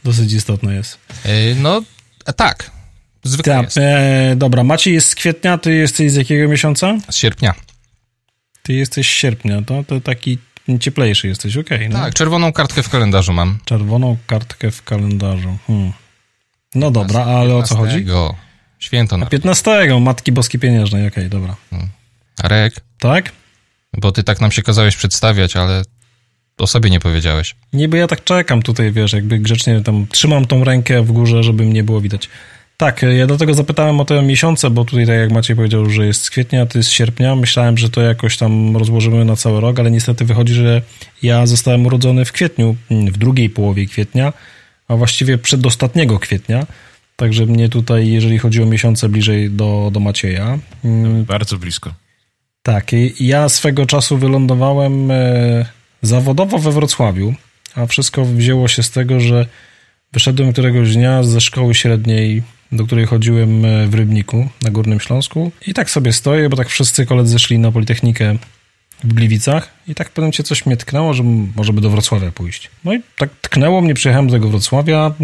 [0.05, 0.99] dosyć istotne jest.
[1.25, 1.83] Yy, no,
[2.37, 2.71] tak.
[3.23, 3.79] Zwykle Ta, jest.
[3.79, 6.99] E, dobra, Maciej jest z kwietnia, ty jesteś z jakiego miesiąca?
[7.11, 7.55] Z sierpnia.
[8.63, 10.39] Ty jesteś z sierpnia, to, to taki
[10.81, 11.79] cieplejszy jesteś, okej.
[11.79, 11.99] Okay, no.
[11.99, 13.59] Tak, czerwoną kartkę w kalendarzu mam.
[13.65, 15.59] Czerwoną kartkę w kalendarzu.
[15.67, 15.93] Hmm.
[16.75, 18.07] No dobra, ale o co chodzi?
[18.79, 20.01] Święto na 15.
[20.01, 21.57] Matki Boskiej Pieniężnej, okej, okay, dobra.
[21.71, 21.89] Hmm.
[22.43, 22.75] Arek?
[22.99, 23.33] Tak?
[23.93, 25.83] Bo ty tak nam się kazałeś przedstawiać, ale
[26.59, 27.57] o sobie nie powiedziałeś.
[27.73, 31.43] Nie, bo ja tak czekam tutaj, wiesz, jakby grzecznie tam trzymam tą rękę w górze,
[31.43, 32.29] żeby mnie było widać.
[32.85, 36.23] Tak, ja dlatego zapytałem o te miesiące, bo tutaj, tak jak Maciej powiedział, że jest
[36.23, 37.37] z kwietnia, to jest z sierpnia.
[37.37, 40.83] Myślałem, że to jakoś tam rozłożymy na cały rok, ale niestety wychodzi, że
[41.23, 44.33] ja zostałem urodzony w kwietniu, w drugiej połowie kwietnia,
[44.89, 46.67] a właściwie przedostatniego kwietnia.
[47.17, 50.59] Także mnie tutaj, jeżeli chodzi o miesiące, bliżej do, do Macieja.
[50.85, 51.25] Mm.
[51.25, 51.95] Bardzo blisko.
[52.63, 55.67] Tak, ja swego czasu wylądowałem e,
[56.03, 57.35] zawodowo we Wrocławiu,
[57.75, 59.47] a wszystko wzięło się z tego, że
[60.13, 65.53] wyszedłem któregoś dnia ze szkoły średniej do której chodziłem e, w Rybniku na Górnym Śląsku.
[65.67, 68.37] I tak sobie stoję, bo tak wszyscy koledzy szli na Politechnikę
[69.05, 71.23] w Gliwicach i tak pewnie cię coś mnie tknęło, że
[71.57, 72.71] może by do Wrocławia pójść.
[72.85, 75.15] No i tak tknęło mnie, przyjechałem do tego Wrocławia,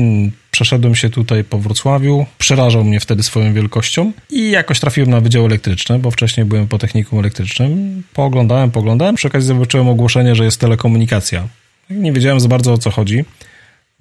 [0.51, 5.47] przeszedłem się tutaj po Wrocławiu, przerażał mnie wtedy swoją wielkością i jakoś trafiłem na Wydział
[5.47, 8.03] Elektryczny, bo wcześniej byłem po technikum elektrycznym.
[8.15, 11.49] Pooglądałem, poglądałem, przy okazji zobaczyłem ogłoszenie, że jest telekomunikacja.
[11.91, 13.25] Nie wiedziałem za bardzo o co chodzi.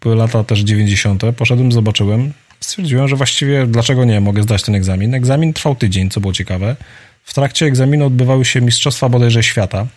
[0.02, 1.24] Były lata też 90.
[1.38, 5.14] Poszedłem, zobaczyłem stwierdziłem, że właściwie dlaczego nie mogę zdać ten egzamin.
[5.14, 6.76] Egzamin trwał tydzień, co było ciekawe.
[7.24, 9.88] W trakcie egzaminu odbywały się Mistrzostwa bodajże świata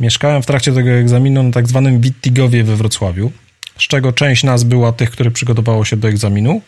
[0.00, 3.32] Mieszkałem w trakcie tego egzaminu na tak zwanym Wittigowie we Wrocławiu,
[3.78, 6.62] z czego część nas była tych, które przygotowało się do egzaminu,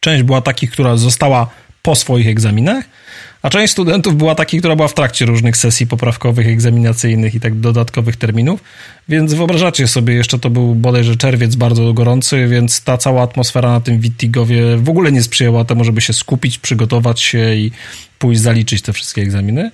[0.00, 1.50] część była takich, która została
[1.84, 2.84] po swoich egzaminach,
[3.42, 7.54] a część studentów była takich, która była w trakcie różnych sesji poprawkowych, egzaminacyjnych i tak
[7.54, 8.60] dodatkowych terminów,
[9.08, 13.80] więc wyobrażacie sobie, jeszcze to był bodajże czerwiec bardzo gorący, więc ta cała atmosfera na
[13.80, 17.70] tym Wittigowie w ogóle nie sprzyjała temu, żeby się skupić, przygotować się i
[18.18, 19.70] pójść zaliczyć te wszystkie egzaminy.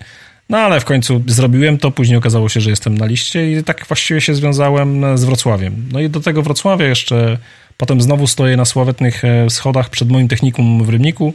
[0.48, 3.86] No ale w końcu zrobiłem to, później okazało się, że jestem na liście i tak
[3.88, 5.88] właściwie się związałem z Wrocławiem.
[5.92, 7.38] No i do tego Wrocławia jeszcze
[7.76, 11.34] potem znowu stoję na sławetnych e, schodach przed moim technikum w Rybniku,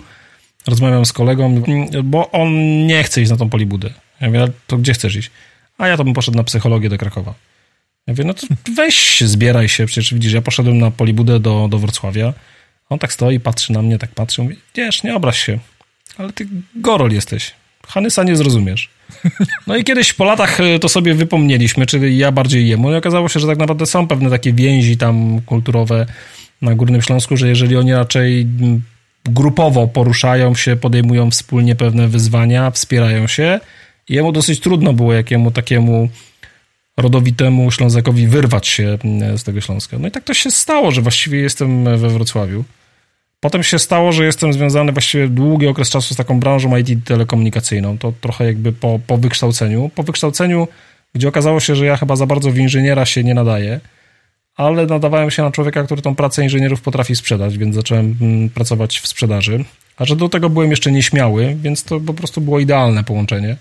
[0.67, 1.63] rozmawiam z kolegą,
[2.03, 2.51] bo on
[2.87, 3.89] nie chce iść na tą polibudę.
[4.21, 5.31] Ja mówię, to gdzie chcesz iść?
[5.77, 7.33] A ja to bym poszedł na psychologię do Krakowa.
[8.07, 11.79] Ja mówię, no to weź, zbieraj się, przecież widzisz, ja poszedłem na polibudę do, do
[11.79, 12.33] Wrocławia,
[12.89, 15.59] on tak stoi, patrzy na mnie, tak patrzy, mówi, wiesz, nie obraź się,
[16.17, 17.53] ale ty gorol jesteś,
[17.87, 18.89] Hanysa nie zrozumiesz.
[19.67, 23.29] No i kiedyś po latach e, to sobie wypomnieliśmy, czyli ja bardziej jemu i okazało
[23.29, 26.05] się, że tak naprawdę są pewne takie więzi tam kulturowe
[26.61, 28.47] na Górnym Śląsku, że jeżeli oni raczej
[29.29, 33.59] grupowo poruszają się, podejmują wspólnie pewne wyzwania, wspierają się.
[34.09, 36.09] Jemu dosyć trudno było jakiemu takiemu
[36.97, 38.97] rodowitemu Ślązakowi wyrwać się
[39.37, 39.97] z tego Śląska.
[39.99, 42.63] No i tak to się stało, że właściwie jestem we Wrocławiu.
[43.39, 47.97] Potem się stało, że jestem związany właściwie długi okres czasu z taką branżą IT telekomunikacyjną.
[47.97, 49.91] To trochę jakby po, po wykształceniu.
[49.95, 50.67] Po wykształceniu,
[51.15, 53.79] gdzie okazało się, że ja chyba za bardzo w inżyniera się nie nadaję
[54.55, 58.99] ale nadawałem się na człowieka, który tą pracę inżynierów potrafi sprzedać, więc zacząłem mm, pracować
[58.99, 59.63] w sprzedaży.
[59.97, 63.57] A że do tego byłem jeszcze nieśmiały, więc to po prostu było idealne połączenie.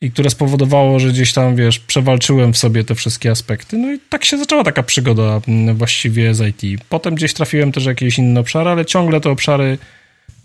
[0.00, 3.78] I które spowodowało, że gdzieś tam, wiesz, przewalczyłem w sobie te wszystkie aspekty.
[3.78, 6.82] No i tak się zaczęła taka przygoda mm, właściwie z IT.
[6.88, 9.78] Potem gdzieś trafiłem też jakieś inne obszary, ale ciągle te obszary,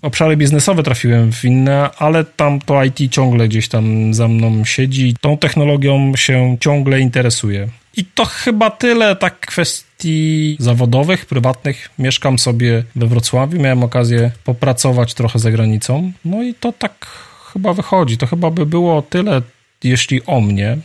[0.02, 5.16] obszary biznesowe trafiłem w inne, ale tam to IT ciągle gdzieś tam za mną siedzi.
[5.22, 7.68] Tą technologią się ciągle interesuje.
[7.98, 11.90] I to chyba tyle tak kwestii zawodowych, prywatnych.
[12.00, 16.12] Mieszkam sobie we Wrocławiu, miałem okazję popracować trochę za granicą.
[16.26, 17.08] No i to tak
[17.54, 18.18] chyba wychodzi.
[18.18, 19.42] To chyba by było tyle,
[19.84, 20.78] jeśli o mnie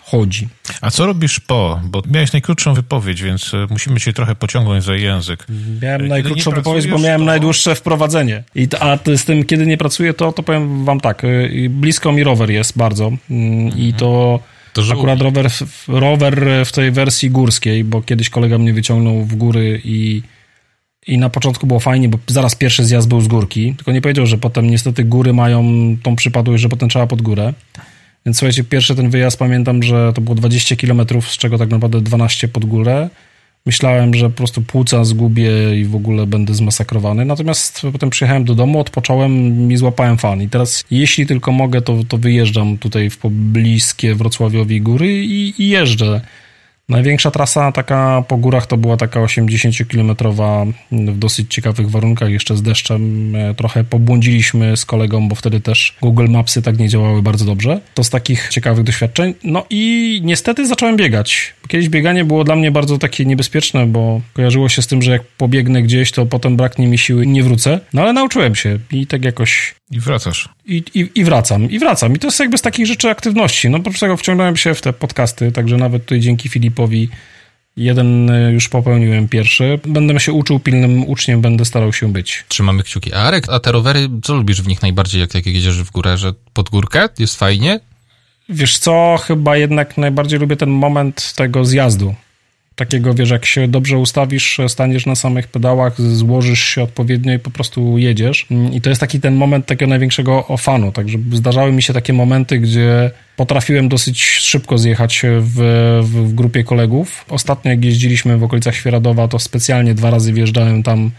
[0.00, 0.48] chodzi.
[0.80, 1.80] A co robisz po?
[1.84, 5.46] Bo miałeś najkrótszą wypowiedź, więc e, musimy cię trochę pociągnąć za język.
[5.82, 7.26] Miałem kiedy najkrótszą wypowiedź, bo miałem to...
[7.26, 8.42] najdłuższe wprowadzenie.
[8.54, 11.24] I a z tym, kiedy nie pracuję, to, to powiem wam tak.
[11.24, 13.12] Y, blisko mi rower jest bardzo.
[13.30, 14.57] Mm, I to to
[14.92, 15.50] Akurat rower,
[15.88, 20.22] rower w tej wersji górskiej, bo kiedyś kolega mnie wyciągnął w góry i,
[21.06, 24.26] i na początku było fajnie, bo zaraz pierwszy zjazd był z górki, tylko nie powiedział,
[24.26, 25.62] że potem niestety góry mają
[26.02, 27.52] tą przypadłość, że potem trzeba pod górę.
[28.26, 32.00] Więc słuchajcie, pierwszy ten wyjazd pamiętam, że to było 20 km, z czego tak naprawdę
[32.00, 33.10] 12 pod górę
[33.68, 35.50] Myślałem, że po prostu płuca zgubię
[35.80, 37.24] i w ogóle będę zmasakrowany.
[37.24, 40.42] Natomiast potem przyjechałem do domu, odpocząłem i złapałem fan.
[40.42, 45.68] I teraz, jeśli tylko mogę, to, to wyjeżdżam tutaj w pobliskie Wrocławiowi góry i, i
[45.68, 46.20] jeżdżę.
[46.88, 52.62] Największa trasa taka po górach to była taka 80-kilometrowa w dosyć ciekawych warunkach, jeszcze z
[52.62, 53.34] deszczem.
[53.36, 57.80] E, trochę pobłądziliśmy z kolegą, bo wtedy też Google Mapsy tak nie działały bardzo dobrze.
[57.94, 59.34] To z takich ciekawych doświadczeń.
[59.44, 61.54] No i niestety zacząłem biegać.
[61.68, 65.22] Kiedyś bieganie było dla mnie bardzo takie niebezpieczne, bo kojarzyło się z tym, że jak
[65.24, 67.80] pobiegnę gdzieś, to potem braknie mi siły i nie wrócę.
[67.92, 70.48] No ale nauczyłem się i tak jakoś i wracasz.
[70.66, 72.16] I, i, I wracam, i wracam.
[72.16, 73.70] I to jest jakby z takich rzeczy aktywności.
[73.70, 77.08] No po prostu wciągnąłem się w te podcasty, także nawet tutaj dzięki Filipowi
[77.76, 79.80] jeden e, już popełniłem pierwszy.
[79.86, 82.44] Będę się uczył, pilnym uczniem będę starał się być.
[82.48, 83.14] Trzymamy kciuki.
[83.14, 86.18] A Arek, a te rowery, co lubisz w nich najbardziej, jak, jak jedziesz w górę?
[86.18, 87.80] Że pod górkę jest fajnie?
[88.48, 92.14] Wiesz co, chyba jednak najbardziej lubię ten moment tego zjazdu
[92.78, 97.50] takiego, wiesz, jak się dobrze ustawisz, staniesz na samych pedałach, złożysz się odpowiednio i po
[97.50, 98.46] prostu jedziesz.
[98.72, 102.58] I to jest taki ten moment takiego największego ofanu, także zdarzały mi się takie momenty,
[102.58, 105.54] gdzie potrafiłem dosyć szybko zjechać w,
[106.02, 107.24] w, w grupie kolegów.
[107.28, 111.10] Ostatnio jak jeździliśmy w okolicach Świeradowa, to specjalnie dwa razy wjeżdżałem tam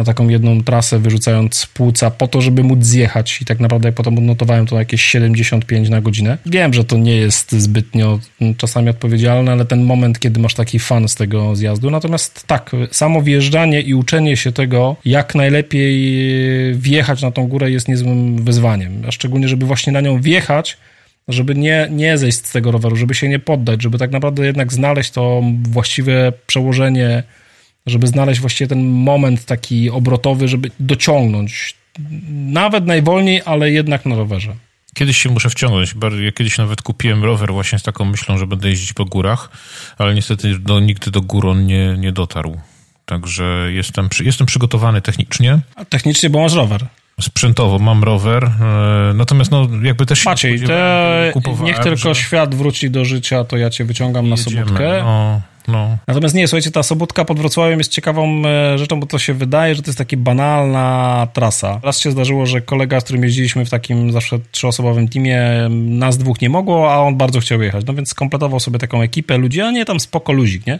[0.00, 3.94] na taką jedną trasę, wyrzucając płuca po to, żeby móc zjechać i tak naprawdę jak
[3.94, 6.38] potem odnotowałem to jakieś 75 na godzinę.
[6.46, 8.18] Wiem, że to nie jest zbytnio
[8.56, 11.90] czasami odpowiedzialne, ale ten moment, kiedy masz taki fan z tego zjazdu.
[11.90, 15.94] Natomiast tak, samo wjeżdżanie i uczenie się tego, jak najlepiej
[16.74, 19.02] wjechać na tą górę jest niezłym wyzwaniem.
[19.08, 20.76] A szczególnie, żeby właśnie na nią wjechać,
[21.28, 24.72] żeby nie, nie zejść z tego roweru, żeby się nie poddać, żeby tak naprawdę jednak
[24.72, 27.22] znaleźć to właściwe przełożenie
[27.86, 31.74] żeby znaleźć właściwie ten moment taki obrotowy, żeby dociągnąć.
[32.30, 34.54] Nawet najwolniej, ale jednak na rowerze.
[34.94, 35.94] Kiedyś się muszę wciągnąć.
[36.24, 39.50] Ja kiedyś nawet kupiłem rower właśnie z taką myślą, że będę jeździć po górach,
[39.98, 42.60] ale niestety do, nigdy do gór on nie, nie dotarł.
[43.06, 45.58] Także jestem, jestem przygotowany technicznie.
[45.76, 46.86] A technicznie, bo masz rower.
[47.20, 52.20] sprzętowo mam rower, e, natomiast no jakby też Maciej, te, niech tylko że...
[52.20, 55.02] świat wróci do życia, to ja cię wyciągam na Jedziemy, sobotkę.
[55.02, 55.98] No, no.
[56.06, 59.74] Natomiast nie, słuchajcie, ta sobótka pod Wrocławiem jest ciekawą e, rzeczą, bo to się wydaje,
[59.74, 61.80] że to jest taka banalna trasa.
[61.82, 66.40] Raz się zdarzyło, że kolega, z którym jeździliśmy w takim zawsze trzyosobowym teamie, nas dwóch
[66.40, 67.86] nie mogło, a on bardzo chciał jechać.
[67.86, 70.78] No więc skompletował sobie taką ekipę ludzi, a nie tam spoko luzik, nie?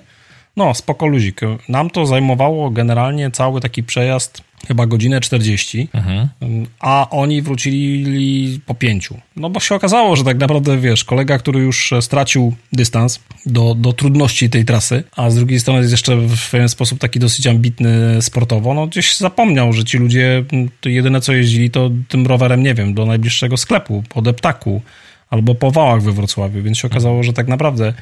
[0.56, 1.40] No, spoko luzik.
[1.68, 6.28] Nam to zajmowało generalnie cały taki przejazd chyba godzinę 40, mhm.
[6.80, 9.20] a oni wrócili po pięciu.
[9.36, 13.92] No bo się okazało, że tak naprawdę, wiesz, kolega, który już stracił dystans do, do
[13.92, 18.22] trudności tej trasy, a z drugiej strony jest jeszcze w pewien sposób taki dosyć ambitny
[18.22, 20.44] sportowo, no gdzieś zapomniał, że ci ludzie
[20.80, 24.82] to jedyne co jeździli to tym rowerem, nie wiem, do najbliższego sklepu, po deptaku
[25.30, 27.94] albo po wałach we Wrocławiu, więc się okazało, że tak naprawdę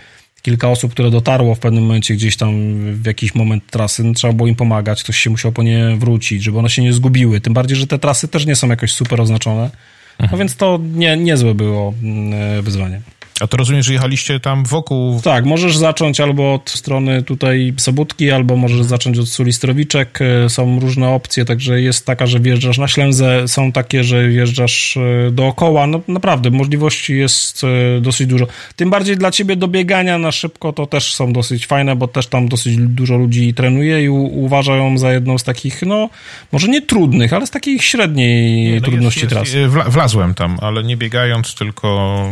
[0.48, 2.52] kilka osób, które dotarło w pewnym momencie gdzieś tam
[2.94, 6.42] w jakiś moment trasy, no, trzeba było im pomagać, ktoś się musiał po nie wrócić,
[6.42, 7.40] żeby one się nie zgubiły.
[7.40, 9.70] Tym bardziej, że te trasy też nie są jakoś super oznaczone.
[10.18, 10.38] No mhm.
[10.38, 13.00] więc to nie, niezłe było mm, wyzwanie.
[13.40, 15.20] A to rozumiem, że jechaliście tam wokół...
[15.20, 20.18] Tak, możesz zacząć albo od strony tutaj Sobótki, albo możesz zacząć od Sulistrowiczek.
[20.22, 24.96] E, są różne opcje, także jest taka, że wjeżdżasz na Ślęzę, są takie, że wjeżdżasz
[24.96, 25.86] e, dookoła.
[25.86, 28.46] No naprawdę, możliwości jest e, dosyć dużo.
[28.76, 32.26] Tym bardziej dla ciebie do biegania na szybko to też są dosyć fajne, bo też
[32.26, 36.08] tam dosyć dużo ludzi trenuje i uważają za jedną z takich, no,
[36.52, 39.48] może nie trudnych, ale z takiej średniej no trudności jest, tras.
[39.88, 42.28] Wlazłem tam, ale nie biegając, tylko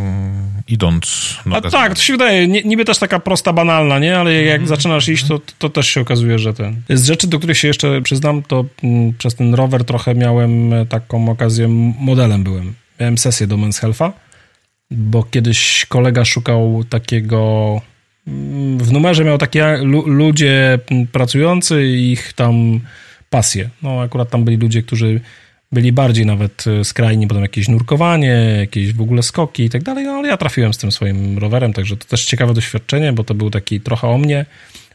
[0.69, 4.19] idąc a tak, to się wydaje, niby też taka prosta, banalna, nie?
[4.19, 4.69] Ale jak mm.
[4.69, 6.83] zaczynasz iść, to, to też się okazuje, że ten...
[6.89, 10.87] Z rzeczy, do których się jeszcze przyznam, to mm, przez ten rower trochę miałem e,
[10.87, 12.75] taką okazję, modelem byłem.
[13.01, 14.13] Miałem sesję do Men's Health'a,
[14.91, 17.81] bo kiedyś kolega szukał takiego...
[18.27, 20.79] Mm, w numerze miał takie ludzie
[21.13, 22.81] pracujący i ich tam
[23.31, 23.71] pasje.
[23.83, 25.21] No akurat tam byli ludzie, którzy
[25.73, 30.05] byli bardziej nawet e, skrajni, potem jakieś nurkowanie, jakieś w ogóle skoki i tak dalej,
[30.05, 33.35] no ale ja trafiłem z tym swoim rowerem, także to też ciekawe doświadczenie, bo to
[33.35, 34.47] był taki trochę o mnie,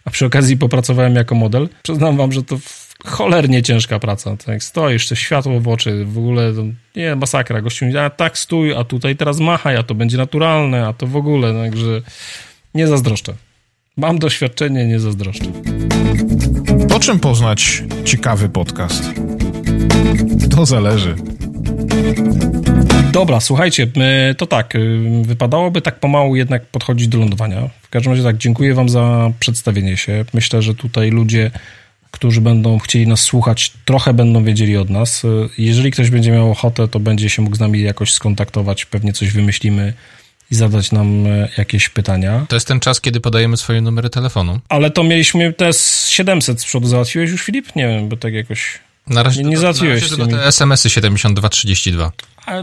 [0.05, 1.69] a przy okazji popracowałem jako model.
[1.83, 2.59] Przyznam wam, że to
[3.05, 4.37] cholernie ciężka praca.
[4.37, 6.53] Tak stoisz, to światło w oczy, w ogóle
[6.95, 7.61] nie, masakra.
[7.61, 11.07] Gościu mówi, a tak stój, a tutaj teraz machaj, a to będzie naturalne, a to
[11.07, 12.01] w ogóle, także
[12.73, 13.33] nie zazdroszczę.
[13.97, 15.45] Mam doświadczenie, nie zazdroszczę.
[16.89, 19.30] Po czym poznać ciekawy podcast?
[20.55, 21.15] To zależy.
[23.11, 23.87] Dobra, słuchajcie,
[24.37, 27.69] to tak, y, wypadałoby tak pomału jednak podchodzić do lądowania.
[27.81, 30.25] W każdym razie tak, dziękuję wam za przedstawienie się.
[30.33, 31.51] Myślę, że tutaj ludzie,
[32.11, 35.23] którzy będą chcieli nas słuchać, trochę będą wiedzieli od nas.
[35.23, 39.13] Y, jeżeli ktoś będzie miał ochotę, to będzie się mógł z nami jakoś skontaktować, pewnie
[39.13, 39.93] coś wymyślimy
[40.51, 42.45] i zadać nam y, jakieś pytania.
[42.49, 44.59] To jest ten czas, kiedy podajemy swoje numery telefonu.
[44.69, 45.71] Ale to mieliśmy te
[46.07, 46.87] 700 z przodu.
[46.87, 47.75] Załatwiłeś już, Filip?
[47.75, 48.79] Nie wiem, bo tak jakoś...
[49.07, 50.09] Na razie, nie, załatwiłeś.
[50.09, 52.11] te SMS-y 7232.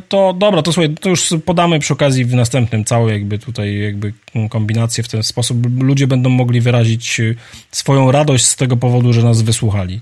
[0.09, 4.13] To dobra, to słuchaj, to już podamy przy okazji w następnym całą jakby tutaj jakby
[4.51, 5.83] kombinację w ten sposób.
[5.83, 7.21] Ludzie będą mogli wyrazić
[7.71, 10.01] swoją radość z tego powodu, że nas wysłuchali.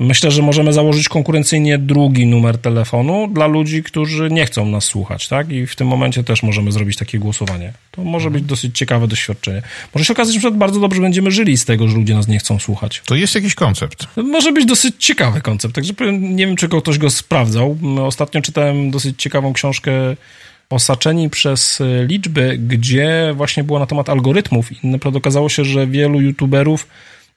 [0.00, 5.28] Myślę, że możemy założyć konkurencyjnie drugi numer telefonu dla ludzi, którzy nie chcą nas słuchać,
[5.28, 5.52] tak?
[5.52, 7.72] I w tym momencie też możemy zrobić takie głosowanie.
[7.90, 9.62] To może być dosyć ciekawe doświadczenie.
[9.94, 12.58] Może się okazać, że bardzo dobrze będziemy żyli z tego, że ludzie nas nie chcą
[12.58, 13.02] słuchać.
[13.06, 14.06] To jest jakiś koncept.
[14.16, 17.78] Może być dosyć ciekawy koncept, także nie wiem, czy ktoś go sprawdzał.
[18.06, 19.92] Ostatnio czytałem dosyć ciekawą książkę
[20.70, 26.20] osaczeni przez liczby, gdzie właśnie było na temat algorytmów i naprawdę okazało się, że wielu
[26.20, 26.86] youtuberów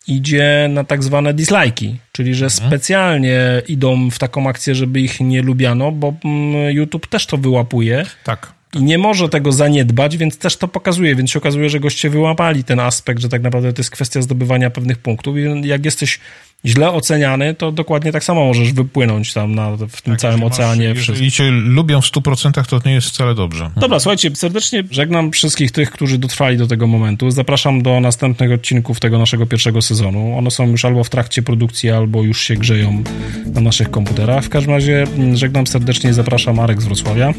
[0.10, 2.70] idzie na tak zwane dislajki, czyli że mhm.
[2.70, 8.06] specjalnie idą w taką akcję, żeby ich nie lubiano, bo mm, YouTube też to wyłapuje.
[8.24, 8.54] Tak.
[8.74, 11.16] I nie może tego zaniedbać, więc też to pokazuje.
[11.16, 14.70] Więc się okazuje, że goście wyłapali ten aspekt, że tak naprawdę to jest kwestia zdobywania
[14.70, 15.38] pewnych punktów.
[15.38, 16.20] I jak jesteś
[16.66, 20.90] źle oceniany, to dokładnie tak samo możesz wypłynąć tam na, w tym tak, całym oceanie.
[20.90, 23.70] Masz, jeżeli cię lubią w 100%, to nie jest wcale dobrze.
[23.76, 27.32] Dobra, słuchajcie, serdecznie żegnam wszystkich tych, którzy dotrwali do tego momentu.
[27.32, 30.38] Zapraszam do następnych odcinków tego naszego pierwszego sezonu.
[30.38, 33.04] One są już albo w trakcie produkcji, albo już się grzeją
[33.46, 34.44] na naszych komputerach.
[34.44, 37.34] W każdym razie mm, żegnam serdecznie i zapraszam Marek z Wrocławia.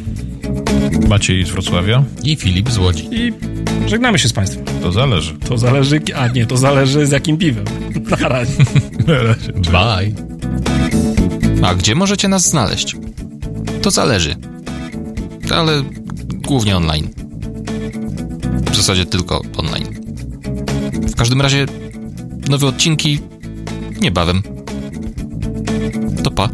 [1.09, 2.05] Maciej z Wrocławia.
[2.25, 3.09] I Filip z Łodzi.
[3.13, 3.33] I
[3.87, 4.65] żegnamy się z Państwem.
[4.83, 5.35] To zależy.
[5.35, 7.65] To zależy, a nie, to zależy z jakim piwem.
[8.21, 8.53] Na razie.
[9.07, 9.53] Na razie.
[9.53, 10.13] Bye.
[11.63, 12.97] A gdzie możecie nas znaleźć?
[13.83, 14.37] To zależy.
[15.55, 15.83] Ale
[16.33, 17.09] głównie online.
[18.73, 19.87] W zasadzie tylko online.
[20.93, 21.67] W każdym razie
[22.49, 23.19] nowe odcinki
[24.01, 24.43] niebawem.
[26.25, 26.49] To pa.